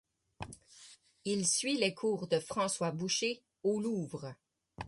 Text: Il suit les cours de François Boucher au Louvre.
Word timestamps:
Il 1.25 1.47
suit 1.47 1.77
les 1.77 1.93
cours 1.93 2.25
de 2.25 2.39
François 2.39 2.89
Boucher 2.89 3.43
au 3.61 3.79
Louvre. 3.79 4.33